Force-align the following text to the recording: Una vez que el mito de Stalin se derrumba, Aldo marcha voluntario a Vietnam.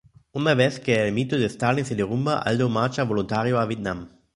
Una 0.31 0.55
vez 0.55 0.79
que 0.79 0.95
el 1.07 1.13
mito 1.13 1.37
de 1.37 1.45
Stalin 1.45 1.85
se 1.85 1.93
derrumba, 1.95 2.39
Aldo 2.39 2.67
marcha 2.69 3.03
voluntario 3.13 3.59
a 3.59 3.67
Vietnam. 3.67 4.09